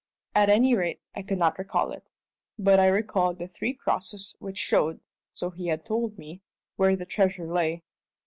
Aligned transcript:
At 0.33 0.49
any 0.49 0.73
rate, 0.73 0.99
I 1.15 1.21
could 1.21 1.37
not 1.37 1.59
recall 1.59 1.91
it. 1.91 2.09
But 2.57 2.79
I 2.79 2.87
recalled 2.87 3.37
the 3.37 3.47
three 3.47 3.75
crosses 3.75 4.35
which 4.39 4.57
showed 4.57 4.99
(so 5.31 5.51
he 5.51 5.67
had 5.67 5.85
told 5.85 6.17
me) 6.17 6.41
where 6.75 6.95
the 6.95 7.05
treasure 7.05 7.45
lay. 7.45 7.83